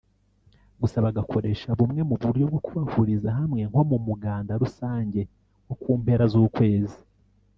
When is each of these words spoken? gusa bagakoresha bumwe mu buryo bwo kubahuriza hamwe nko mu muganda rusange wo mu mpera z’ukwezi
gusa 0.81 0.97
bagakoresha 1.05 1.67
bumwe 1.79 2.01
mu 2.09 2.15
buryo 2.21 2.43
bwo 2.51 2.59
kubahuriza 2.65 3.29
hamwe 3.39 3.61
nko 3.71 3.81
mu 3.89 3.97
muganda 4.07 4.53
rusange 4.61 5.21
wo 5.67 5.73
mu 5.85 5.93
mpera 6.01 6.25
z’ukwezi 6.33 6.99